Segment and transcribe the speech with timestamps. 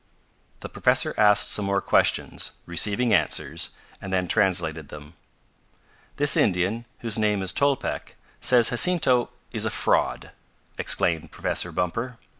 [0.61, 3.69] The professor asked some more questions, receiving answers,
[4.01, 5.13] and then translated them.
[6.15, 10.31] "This Indian, whose name is Tolpec, says Jacinto is a fraud,"
[10.79, 12.17] exclaimed Professor Bumper.